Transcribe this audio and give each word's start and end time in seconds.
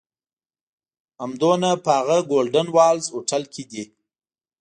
همدومره 1.21 1.71
په 1.83 1.91
هغه 1.97 2.17
"ګولډن 2.31 2.67
والز" 2.75 3.05
هوټل 3.13 3.43
کې 3.53 3.63
دي. 3.71 3.83